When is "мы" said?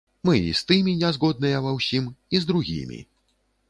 0.29-0.33